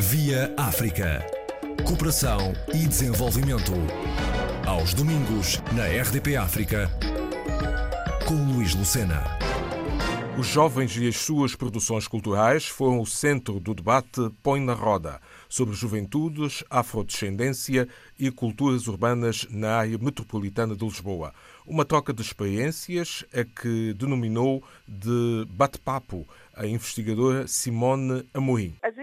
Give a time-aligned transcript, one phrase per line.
[0.00, 1.22] Via África.
[1.86, 3.72] Cooperação e desenvolvimento.
[4.66, 6.90] Aos domingos, na RDP África,
[8.26, 9.22] com Luís Lucena.
[10.38, 15.20] Os jovens e as suas produções culturais foram o centro do debate Põe na Roda
[15.50, 17.86] sobre juventudes, afrodescendência
[18.18, 21.34] e culturas urbanas na área metropolitana de Lisboa.
[21.66, 28.76] Uma troca de experiências a que denominou de bate-papo a investigadora Simone Amorim.
[28.82, 28.99] A gente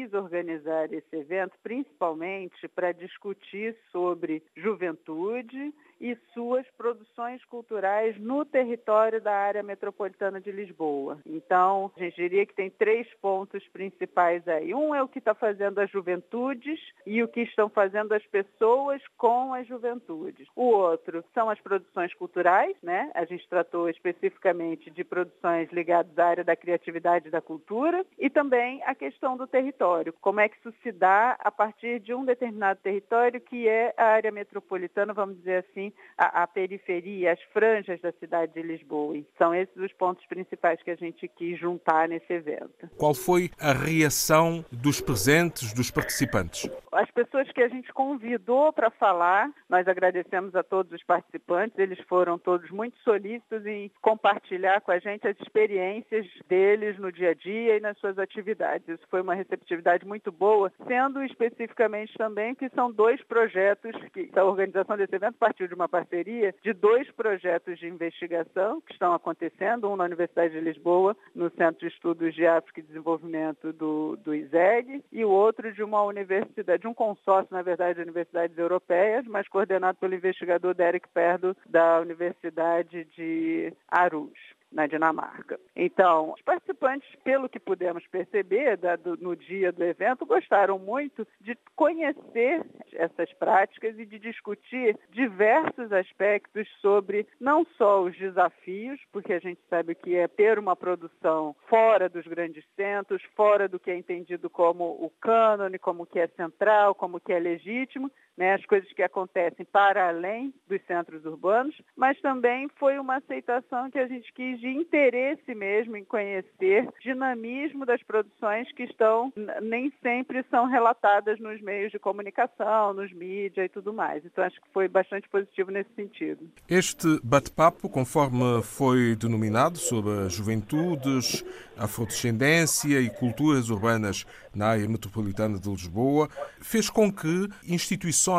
[0.00, 9.20] quis organizar esse evento principalmente para discutir sobre juventude e suas produções culturais no território
[9.20, 11.18] da área metropolitana de Lisboa.
[11.26, 14.74] Então, a gente diria que tem três pontos principais aí.
[14.74, 19.02] Um é o que está fazendo as juventudes e o que estão fazendo as pessoas
[19.16, 20.48] com as juventudes.
[20.56, 23.10] O outro são as produções culturais, né?
[23.14, 28.30] A gente tratou especificamente de produções ligadas à área da criatividade e da cultura e
[28.30, 30.14] também a questão do território.
[30.20, 34.04] Como é que isso se dá a partir de um determinado território que é a
[34.04, 39.16] área metropolitana, vamos dizer assim, a, a, periferia, as franjas da cidade de Lisboa.
[39.16, 42.88] E são esses os pontos principais que a gente quis juntar nesse evento.
[42.96, 46.70] Qual foi a reação dos presentes, dos participantes?
[46.92, 51.98] As pessoas que a gente convidou para falar, nós agradecemos a todos os participantes, eles
[52.08, 57.34] foram todos muito solícitos em compartilhar com a gente as experiências deles no dia a
[57.34, 58.88] dia e nas suas atividades.
[58.88, 64.44] Isso foi uma receptividade muito boa, sendo especificamente também que são dois projetos que a
[64.44, 69.88] organização desse evento partiu de uma parceria de dois projetos de investigação que estão acontecendo,
[69.88, 74.34] um na Universidade de Lisboa, no Centro de Estudos de África e Desenvolvimento do, do
[74.34, 79.26] ISEG, e o outro de uma universidade, de um consórcio, na verdade, de universidades europeias,
[79.26, 85.58] mas coordenado pelo investigador Derek Perdo, da Universidade de Aarhus na Dinamarca.
[85.74, 91.26] Então, os participantes, pelo que pudemos perceber da, do, no dia do evento, gostaram muito
[91.40, 99.32] de conhecer essas práticas e de discutir diversos aspectos sobre não só os desafios, porque
[99.32, 103.90] a gente sabe que é ter uma produção fora dos grandes centros, fora do que
[103.90, 108.64] é entendido como o cânone, como que é central, como que é legítimo, né, as
[108.64, 114.08] coisas que acontecem para além dos centros urbanos, mas também foi uma aceitação que a
[114.08, 119.30] gente quis de interesse mesmo em conhecer dinamismo das produções que estão
[119.60, 124.24] nem sempre são relatadas nos meios de comunicação, nos mídias e tudo mais.
[124.24, 126.50] Então acho que foi bastante positivo nesse sentido.
[126.66, 131.44] Este bate-papo, conforme foi denominado sobre juventudes,
[131.76, 134.24] afrodescendência e culturas urbanas
[134.54, 136.26] na área metropolitana de Lisboa,
[136.58, 138.29] fez com que instituições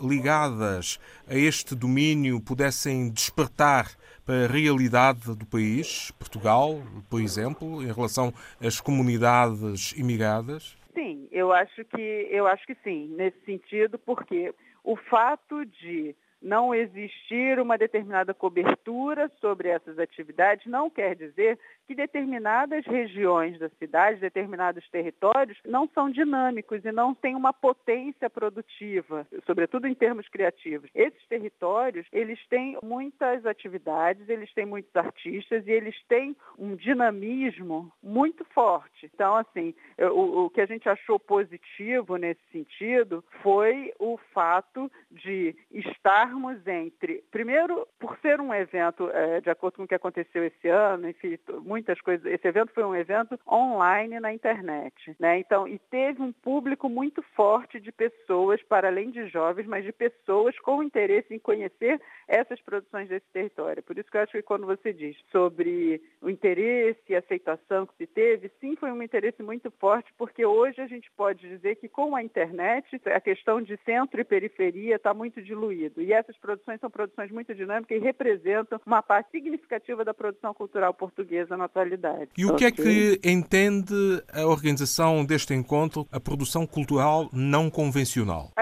[0.00, 3.90] ligadas a este domínio pudessem despertar
[4.24, 10.76] para a realidade do país, Portugal, por exemplo, em relação às comunidades imigradas?
[10.94, 16.74] Sim, eu acho que eu acho que sim, nesse sentido, porque o fato de não
[16.74, 24.20] existir uma determinada cobertura sobre essas atividades não quer dizer que determinadas regiões da cidade,
[24.20, 30.90] determinados territórios, não são dinâmicos e não têm uma potência produtiva, sobretudo em termos criativos.
[30.94, 37.92] Esses territórios, eles têm muitas atividades, eles têm muitos artistas e eles têm um dinamismo
[38.02, 39.10] muito forte.
[39.12, 45.54] Então, assim, o, o que a gente achou positivo nesse sentido foi o fato de
[45.70, 50.68] estarmos entre, primeiro, por ser um evento, é, de acordo com o que aconteceu esse
[50.68, 51.38] ano, enfim,
[51.74, 52.24] muitas coisas.
[52.32, 55.40] Esse evento foi um evento online na internet, né?
[55.40, 59.90] Então, e teve um público muito forte de pessoas, para além de jovens, mas de
[59.90, 63.82] pessoas com interesse em conhecer essas produções desse território.
[63.82, 67.96] Por isso que eu acho que quando você diz sobre o interesse e aceitação que
[67.96, 71.88] se teve, sim, foi um interesse muito forte, porque hoje a gente pode dizer que
[71.88, 76.00] com a internet a questão de centro e periferia está muito diluído.
[76.00, 80.94] E essas produções são produções muito dinâmicas e representam uma parte significativa da produção cultural
[80.94, 82.28] portuguesa na atualidade.
[82.36, 83.94] E o que é que entende
[84.32, 88.52] a organização deste encontro, a produção cultural não convencional?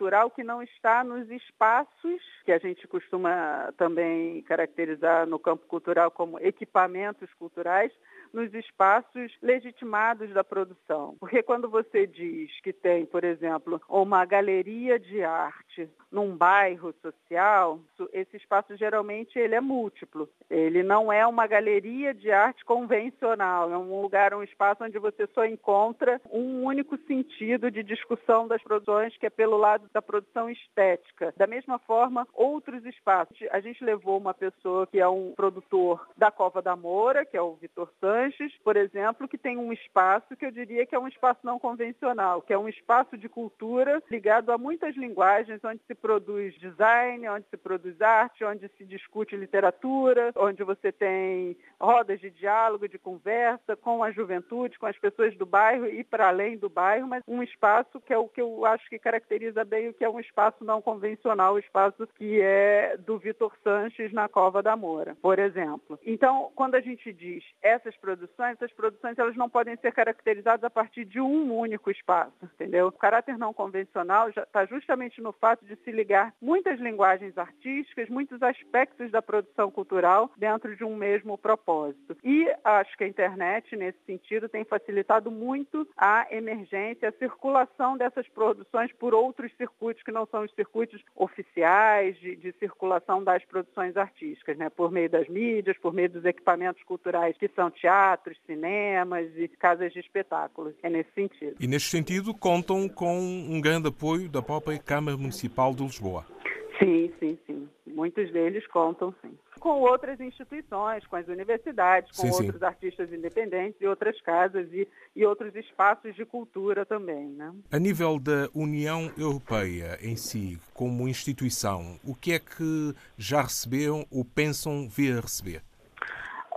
[0.00, 6.10] Cultural que não está nos espaços que a gente costuma também caracterizar no campo cultural
[6.10, 7.92] como equipamentos culturais,
[8.32, 11.16] nos espaços legitimados da produção.
[11.18, 17.80] Porque quando você diz que tem, por exemplo, uma galeria de arte num bairro social,
[18.12, 20.28] esse espaço geralmente ele é múltiplo.
[20.48, 25.28] Ele não é uma galeria de arte convencional, é um lugar, um espaço onde você
[25.34, 30.48] só encontra um único sentido de discussão das produções, que é pelo lado da produção
[30.50, 31.32] estética.
[31.36, 33.36] Da mesma forma, outros espaços.
[33.50, 37.42] A gente levou uma pessoa que é um produtor da Cova da Moura, que é
[37.42, 41.08] o Vitor Sanches, por exemplo, que tem um espaço que eu diria que é um
[41.08, 45.94] espaço não convencional, que é um espaço de cultura ligado a muitas linguagens, onde se
[45.94, 52.30] produz design, onde se produz arte, onde se discute literatura, onde você tem rodas de
[52.30, 56.68] diálogo, de conversa com a juventude, com as pessoas do bairro e para além do
[56.68, 60.04] bairro, mas um espaço que é o que eu acho que caracteriza bem o que
[60.04, 64.76] é um espaço não convencional, o espaço que é do Vitor Sanches na Cova da
[64.76, 65.98] Moura, por exemplo.
[66.04, 70.70] Então, quando a gente diz essas produções, essas produções elas não podem ser caracterizadas a
[70.70, 72.88] partir de um único espaço, entendeu?
[72.88, 78.42] O caráter não convencional está justamente no fato de se ligar muitas linguagens artísticas, muitos
[78.42, 82.16] aspectos da produção cultural dentro de um mesmo propósito.
[82.22, 88.28] E acho que a internet, nesse sentido, tem facilitado muito a emergência, a circulação dessas
[88.28, 89.69] produções por outros circuitos
[90.04, 94.68] que não são os circuitos oficiais de, de circulação das produções artísticas, né?
[94.70, 99.92] por meio das mídias, por meio dos equipamentos culturais que são teatros, cinemas e casas
[99.92, 100.74] de espetáculos.
[100.82, 101.56] É nesse sentido.
[101.60, 106.39] E neste sentido contam com um grande apoio da própria Câmara Municipal de Lisboa.
[106.82, 107.68] Sim, sim, sim.
[107.86, 109.36] Muitos deles contam, sim.
[109.60, 112.64] Com outras instituições, com as universidades, com sim, outros sim.
[112.64, 117.28] artistas independentes e outras casas e, e outros espaços de cultura também.
[117.28, 117.52] Né?
[117.70, 124.06] A nível da União Europeia em si, como instituição, o que é que já receberam
[124.10, 125.62] ou pensam vir a receber?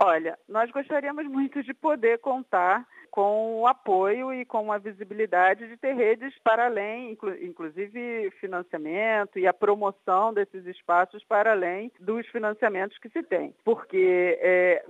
[0.02, 5.76] Olha, nós gostaríamos muito de poder contar com o apoio e com a visibilidade de
[5.76, 12.26] ter redes para além, inclu inclusive financiamento e a promoção desses espaços para além dos
[12.26, 13.54] financiamentos que se tem.
[13.64, 14.84] Porque é,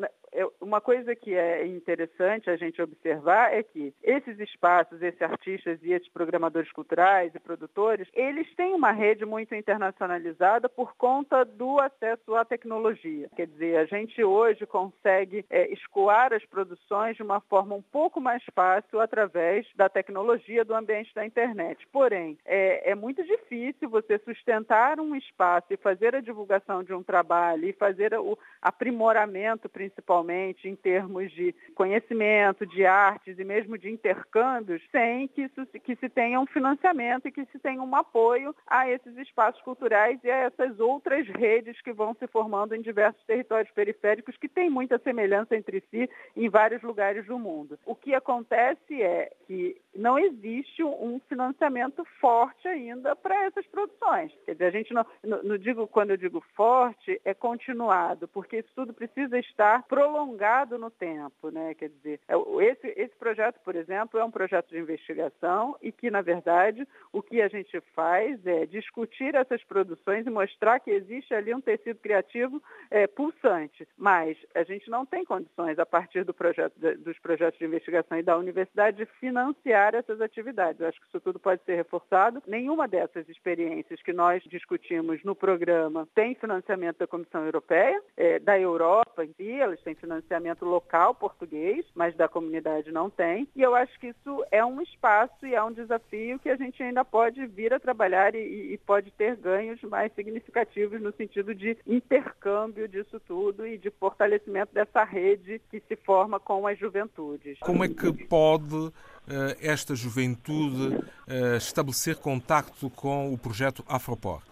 [0.61, 5.93] uma coisa que é interessante a gente observar é que esses espaços, esses artistas e
[5.93, 12.35] esses programadores culturais e produtores, eles têm uma rede muito internacionalizada por conta do acesso
[12.35, 13.31] à tecnologia.
[13.37, 18.21] Quer dizer, a gente hoje consegue é, escoar as produções de uma forma um pouco
[18.21, 21.87] mais fácil através da tecnologia do ambiente da internet.
[21.93, 27.03] Porém, é, é muito difícil você sustentar um espaço e fazer a divulgação de um
[27.03, 33.91] trabalho e fazer o aprimoramento, principalmente, em termos de conhecimento, de artes e mesmo de
[33.91, 38.55] intercâmbios, sem que, isso, que se tenha um financiamento e que se tenha um apoio
[38.67, 43.23] a esses espaços culturais e a essas outras redes que vão se formando em diversos
[43.25, 47.79] territórios periféricos que têm muita semelhança entre si em vários lugares do mundo.
[47.85, 54.33] O que acontece é que não existe um financiamento forte ainda para essas produções.
[54.45, 58.59] Quer dizer, a gente não, não, não, digo, quando eu digo forte, é continuado, porque
[58.59, 59.83] isso tudo precisa estar
[60.15, 61.75] prolongado no tempo, né?
[61.75, 62.35] Quer dizer, é
[62.65, 67.21] esse, esse projeto, por exemplo, é um projeto de investigação e que, na verdade, o
[67.21, 71.99] que a gente faz é discutir essas produções e mostrar que existe ali um tecido
[71.99, 73.89] criativo é, pulsante.
[73.99, 78.23] Mas a gente não tem condições, a partir do projeto, dos projetos de investigação e
[78.23, 80.81] da universidade, de financiar essas atividades.
[80.81, 82.41] Eu acho que isso tudo pode ser reforçado.
[82.47, 88.57] Nenhuma dessas experiências que nós discutimos no programa tem financiamento da Comissão Europeia, é, da
[88.59, 93.49] Europa em si, elas têm financiamento local português, mas da comunidade não tem.
[93.57, 96.83] E eu acho que isso é um espaço e é um desafio que a gente
[96.83, 101.77] ainda pode vir a trabalhar e, e pode ter ganhos mais significativos no sentido de
[101.87, 107.59] intercâmbio disso tudo e de fortalecimento dessa rede que se forma com as juventudes.
[107.61, 108.93] Como é que pode
[109.29, 114.43] eh, esta juventude eh, estabelecer contacto com o projeto Afropor?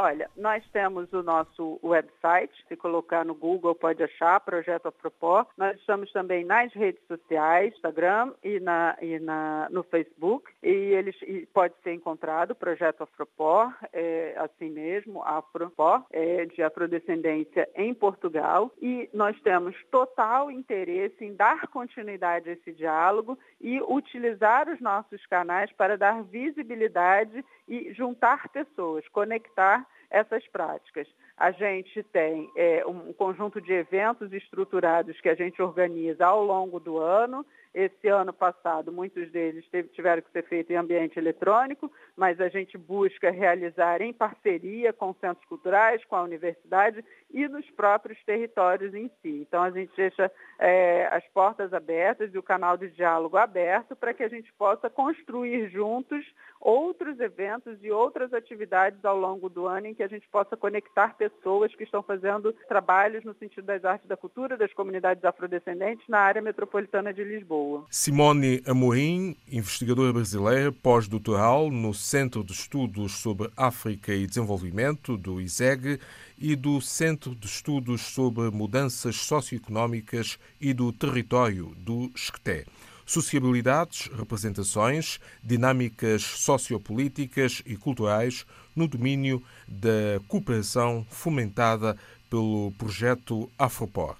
[0.00, 5.46] Olha, nós temos o nosso website, se colocar no Google pode achar, Projeto Apropó.
[5.56, 10.50] Nós estamos também nas redes sociais, Instagram e, na, e na, no Facebook.
[10.62, 17.68] E eles e pode ser encontrado, Projeto Afropó, é, assim mesmo, Afropó, é, de afrodescendência
[17.74, 18.70] em Portugal.
[18.80, 25.24] E nós temos total interesse em dar continuidade a esse diálogo e utilizar os nossos
[25.26, 29.71] canais para dar visibilidade e juntar pessoas, conectar
[30.12, 31.08] essas práticas.
[31.36, 36.78] A gente tem é, um conjunto de eventos estruturados que a gente organiza ao longo
[36.78, 37.44] do ano.
[37.74, 42.48] Esse ano passado, muitos deles teve, tiveram que ser feitos em ambiente eletrônico, mas a
[42.48, 48.94] gente busca realizar em parceria com centros culturais, com a universidade e nos próprios territórios
[48.94, 49.40] em si.
[49.40, 54.12] Então, a gente deixa é, as portas abertas e o canal de diálogo aberto para
[54.12, 56.22] que a gente possa construir juntos
[56.60, 61.16] outros eventos e outras atividades ao longo do ano em que a gente possa conectar
[61.16, 66.20] pessoas que estão fazendo trabalhos no sentido das artes da cultura, das comunidades afrodescendentes na
[66.20, 67.61] área metropolitana de Lisboa.
[67.62, 67.86] Lisboa.
[67.90, 75.98] Simone Amorim, investigadora brasileira, pós-doutoral no Centro de Estudos sobre África e Desenvolvimento, do ISEG,
[76.38, 82.66] e do Centro de Estudos sobre Mudanças Socioeconómicas e do Território, do SCTE.
[83.06, 91.96] Sociabilidades, representações, dinâmicas sociopolíticas e culturais no domínio da cooperação fomentada
[92.30, 94.16] pelo projeto Afropor.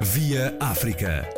[0.00, 1.37] Via África.